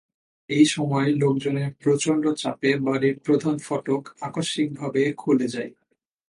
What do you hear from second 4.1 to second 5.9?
আকস্মিকভাবে খুলে যায়।